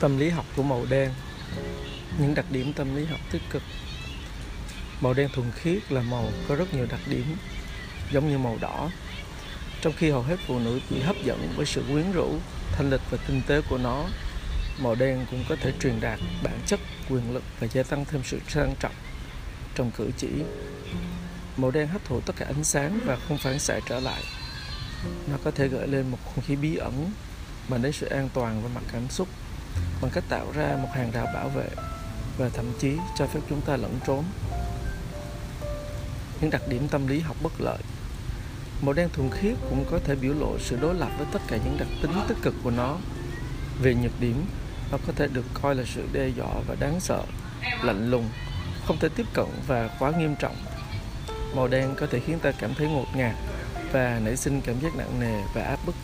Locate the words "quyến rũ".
11.92-12.34